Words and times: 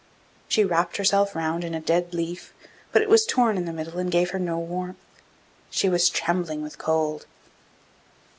She 0.47 0.63
wrapt 0.65 0.97
herself 0.97 1.35
round 1.35 1.63
in 1.63 1.75
a 1.75 1.79
dead 1.79 2.11
leaf, 2.11 2.55
but 2.91 3.03
it 3.03 3.07
was 3.07 3.23
torn 3.23 3.55
in 3.55 3.65
the 3.65 3.71
middle 3.71 3.99
and 3.99 4.11
gave 4.11 4.31
her 4.31 4.39
no 4.39 4.57
warmth; 4.57 4.97
she 5.69 5.89
was 5.89 6.09
trembling 6.09 6.63
with 6.63 6.79
cold. 6.79 7.27